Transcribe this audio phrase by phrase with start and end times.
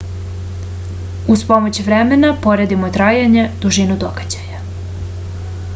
[1.33, 4.63] уз помоћ времена поредимо трајање дужину догађаја